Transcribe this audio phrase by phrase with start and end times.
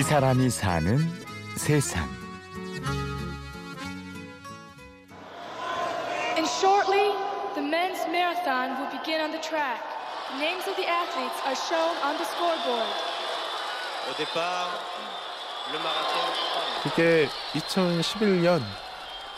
[0.00, 0.96] 이 사람이 사는
[1.58, 2.08] 세상.
[6.38, 7.12] And shortly,
[7.52, 9.76] the men's marathon will begin on the track.
[10.32, 12.88] The names of the athletes are shown on the scoreboard.
[14.08, 14.72] Au départ,
[15.70, 16.32] le marathon.
[16.82, 18.62] 그게 2011년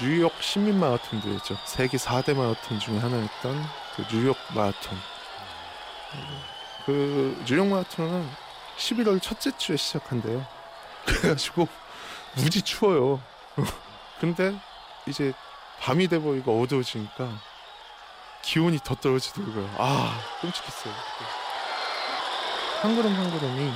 [0.00, 1.58] 뉴욕 시민 마라톤 대회죠.
[1.64, 3.60] 세계 4대 마라톤 중에 하나였던
[3.96, 4.96] 그 뉴욕 마라톤.
[6.86, 8.43] 그 뉴욕 마라톤은
[8.76, 10.44] 11월 첫째 주에 시작한대요.
[11.06, 11.68] 그래가지고
[12.36, 13.20] 무지 추워요.
[14.20, 14.58] 근데
[15.06, 15.32] 이제
[15.80, 17.28] 밤이 돼버리고 어두워지니까
[18.42, 19.74] 기온이 더 떨어지더라고요.
[19.78, 20.94] 아 끔찍했어요.
[22.82, 23.72] 한 걸음 한 걸음이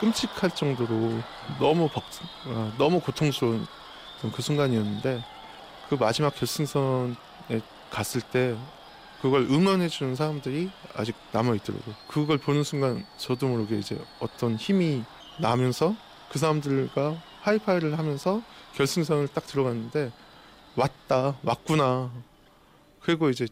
[0.00, 1.20] 끔찍할 정도로
[1.58, 2.02] 너무 벅,
[2.46, 3.66] 아, 너무 고통스러운
[4.34, 5.22] 그 순간이었는데
[5.88, 7.60] 그 마지막 결승선에
[7.90, 8.56] 갔을 때
[9.20, 11.94] 그걸 응원해 주는 사람들이 아직 남아 있더라고요.
[12.08, 15.04] 그걸 보는 순간 저도 모르게 이제 어떤 힘이
[15.38, 15.94] 나면서
[16.30, 18.42] 그 사람들과 하이파이를 하면서
[18.74, 20.10] 결승선을 딱 들어갔는데
[20.76, 22.10] 왔다 왔구나.
[23.00, 23.46] 그리고 이제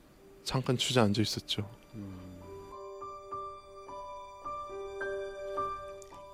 [0.45, 1.69] 잠깐 주저앉아 있었죠.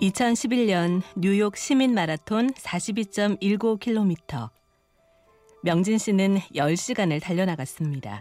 [0.00, 4.50] 2011년 뉴욕 시민 마라톤 42.19km.
[5.62, 8.20] 명진 씨는 10시간을 달려나갔습니다.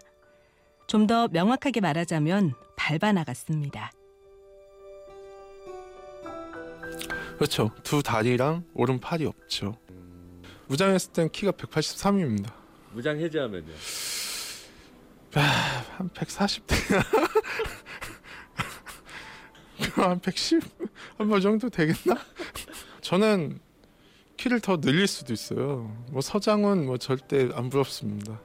[0.87, 3.91] 좀 더 명확하게 말하자면 밟아 나갔습니다.
[7.35, 7.71] 그렇죠.
[7.83, 9.77] 두 다리랑 오른팔이 없죠.
[10.67, 12.51] 무장했을 땐 키가 183입니다.
[12.91, 13.73] 무장 해제하면요.
[15.97, 16.75] 한 140대
[19.95, 20.61] 한 110?
[21.17, 22.17] 한뭐 정도 되겠나?
[23.01, 23.59] 저는
[24.37, 25.91] 키를 더 늘릴 수도 있어요.
[26.11, 28.39] 뭐 서장은 뭐 절대 안 부럽습니다.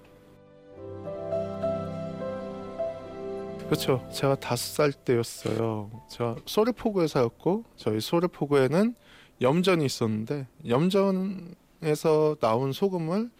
[3.69, 4.08] 그렇죠.
[4.11, 5.91] 제가 다섯 살 때였어요.
[6.08, 8.95] 제가 소르포구에 살았고 저희 소르포구에는
[9.42, 13.30] 염전이 있었는데 염전에서 나온 소금을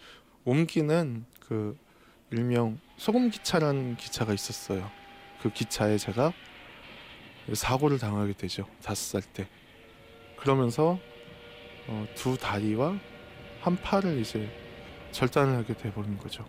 [0.45, 1.79] 옮기는 그
[2.31, 4.91] 일명 소금 기차라는 기차가 있었어요.
[5.41, 6.35] 그 기차에 제가
[7.55, 8.67] 사고를 당하게 되죠.
[8.83, 9.49] 다섯 살 때.
[10.37, 10.99] 그러면서
[11.87, 12.99] 어, 두 다리와
[13.63, 14.47] 한 팔을 이제
[15.11, 16.45] 절단을 하게 돼버린 거죠.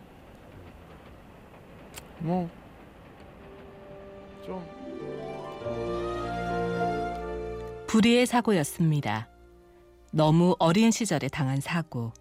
[2.17, 2.49] 뭐
[4.49, 4.65] 좀
[7.87, 9.29] 불의의 사고였습니다.
[10.11, 12.11] 너무 어린 시절에 당한 사고.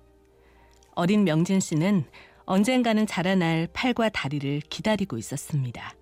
[0.95, 2.05] 어린 명진 씨는
[2.45, 5.95] 언젠가는 자라날 팔과 다리를 기다리고 있었습니다.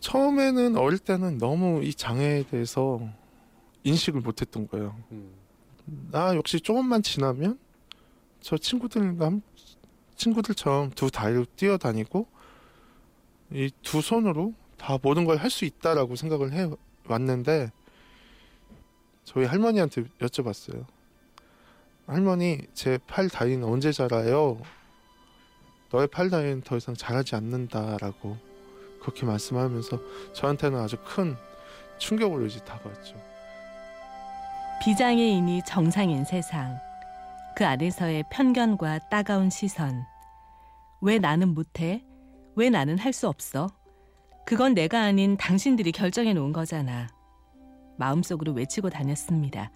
[0.00, 3.00] 처음에는 어릴 때는 너무 이 장애에 대해서
[3.84, 4.96] 인식을 못했던 거예요.
[5.12, 5.32] 음.
[6.10, 7.58] 나 역시 조금만 지나면
[8.40, 9.42] 저 친구들과 함-
[10.16, 12.26] 친구들처럼 두 다리로 뛰어다니고
[13.52, 16.70] 이 두 손으로 다 모든 걸 할 수 있다라고 생각을 해
[17.06, 17.70] 왔는데
[19.24, 20.86] 저희 할머니한테 여쭤봤어요.
[22.06, 24.58] 할머니 제 팔 다리는 언제 자라요?
[25.90, 28.36] 너의 팔 다리는 더 이상 자라지 않는다라고
[29.00, 31.36] 그렇게 말씀하면서 저한테는 아주 큰
[31.98, 33.14] 충격으로 이제 다가왔죠.
[34.82, 36.78] 비장애인이 정상인 세상.
[37.56, 40.04] 그 안에서의 편견과 따가운 시선.
[41.00, 42.04] 왜 나는 못해?
[42.54, 43.68] 왜 나는 할 수 없어?
[44.48, 47.06] 그건 내가 아닌 당신들이 결정해 놓은 거잖아.
[47.98, 49.70] 마음속으로 외치고 다녔습니다.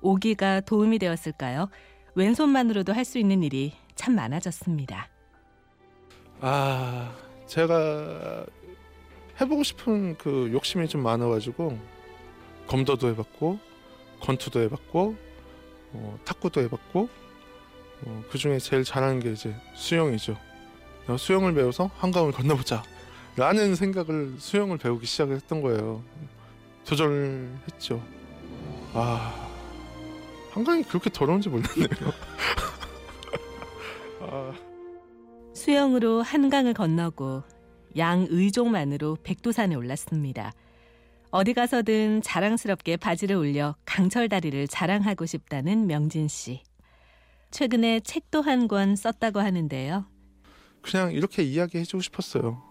[0.00, 1.68] 오기가 도움이 되었을까요?
[2.14, 5.08] 왼손만으로도 할 수 있는 일이 참 많아졌습니다.
[6.40, 7.12] 아
[7.48, 8.46] 제가
[9.40, 11.76] 해보고 싶은 그 욕심이 좀 많아가지고
[12.68, 13.58] 검도도 해봤고
[14.20, 15.16] 권투도 해봤고
[15.94, 17.08] 어, 탁구도 해봤고
[18.06, 20.36] 어, 그 중에 제일 잘하는 게 이제 수영이죠.
[21.08, 22.84] 내가 수영을 배워서 한강을 건너보자
[23.36, 26.02] 라는 생각을 수영을 배우기 시작을 했던 거예요.
[26.84, 28.02] 도전을 했죠.
[28.92, 29.48] 아
[30.50, 32.12] 한강이 그렇게 더러운지 몰랐네요.
[34.22, 34.52] 아.
[35.54, 37.42] 수영으로 한강을 건너고
[37.96, 40.52] 양의종만으로 백두산에 올랐습니다.
[41.30, 46.62] 어디 가서든 자랑스럽게 바지를 올려 강철 다리를 자랑하고 싶다는 명진 씨.
[47.52, 50.06] 최근에 책도 한 권 썼다고 하는데요.
[50.82, 52.62] 그냥 이렇게 이야기해주고 싶었어요.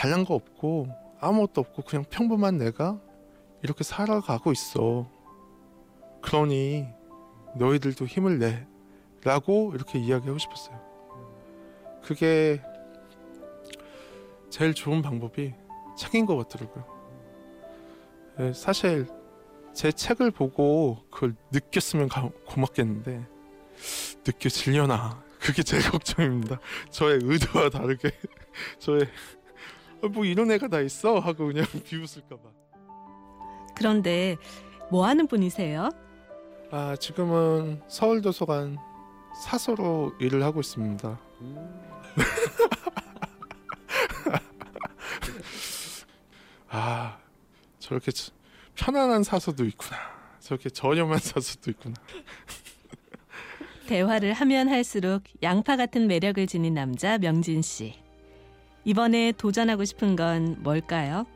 [0.00, 0.86] 잘난 거 없고
[1.20, 2.98] 아무것도 없고 그냥 평범한 내가
[3.62, 5.06] 이렇게 살아가고 있어.
[6.22, 6.86] 그러니
[7.56, 8.66] 너희들도 힘을 내
[9.24, 10.80] 라고 이렇게 이야기하고 싶었어요.
[12.02, 12.62] 그게
[14.48, 15.52] 제일 좋은 방법이
[15.98, 16.84] 책인 것 같더라고요.
[18.38, 19.06] 예, 사실
[19.74, 23.26] 제 책을 보고 그걸 느꼈으면 가- 고맙겠는데
[24.26, 26.58] 느껴지려나 그게 제일 걱정입니다.
[26.88, 28.10] 저의 의도와 다르게
[28.80, 29.39] 저의 아,
[30.08, 32.42] 뭐 이런 애가 다 있어 하고 그냥 비웃을까봐.
[33.74, 34.36] 그런데
[34.90, 35.90] 뭐 하는 분이세요?
[36.70, 38.78] 아 지금은 서울 도서관
[39.44, 41.18] 사서로 일을 하고 있습니다.
[46.68, 47.18] 아
[47.78, 48.32] 저렇게 저-
[48.74, 49.96] 편안한 사서도 있구나.
[50.40, 51.94] 저렇게 저렴한 사서도 있구나.
[53.86, 57.94] 대화를 하면 할수록 양파 같은 매력을 지닌 남자 명진 씨.
[58.84, 61.26] 이번에 도전하고 싶은 건 뭘까요?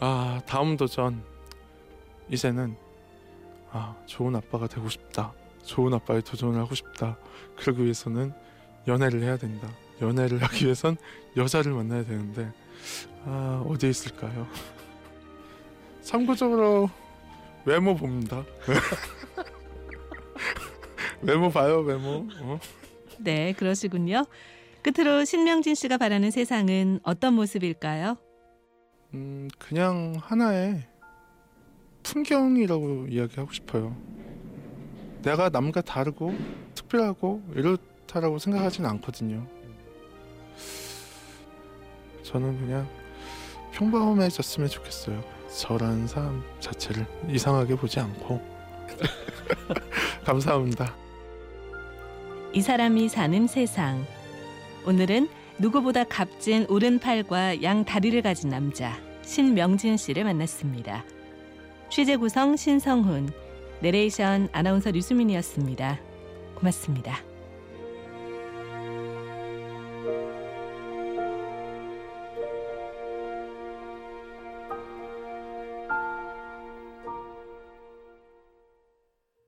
[0.00, 1.22] 아 다음 도전
[2.28, 2.76] 이제는
[3.70, 5.32] 아 좋은 아빠가 되고 싶다.
[5.64, 7.16] 좋은 아빠의 도전을 하고 싶다.
[7.56, 8.32] 그러기 위해서는
[8.86, 9.68] 연애를 해야 된다.
[10.00, 10.96] 연애를 하기 위해선
[11.36, 12.52] 여자를 만나야 되는데
[13.24, 14.46] 아 어디에 있을까요?
[16.02, 16.90] 참고적으로
[17.64, 18.44] 외모 봅니다.
[21.22, 22.26] 외모 봐요 외모.
[22.42, 22.60] 어?
[23.18, 24.24] 네, 그러시군요.
[24.86, 28.16] 끝으로 신명진 씨가 바라는 세상은 어떤 모습일까요?
[29.14, 30.86] 음 그냥 하나의
[32.04, 33.96] 풍경이라고 이야기하고 싶어요.
[35.22, 36.32] 내가 남과 다르고
[36.76, 39.44] 특별하고 이렇다라고 생각하진 않거든요.
[42.22, 42.88] 저는 그냥
[43.72, 45.20] 평범해졌으면 좋겠어요.
[45.48, 48.40] 저라는 사람 자체를 이상하게 보지 않고
[50.24, 50.94] 감사합니다.
[52.52, 54.06] 이 사람이 사는 세상.
[54.86, 55.28] 오늘은
[55.58, 61.04] 누구보다 값진 오른팔과 양 다리를 가진 남자 신명진 씨를 만났습니다.
[61.90, 63.30] 취재 구성 신성훈,
[63.80, 65.98] 내레이션 아나운서 류수민이었습니다.
[66.54, 67.35] 고맙습니다.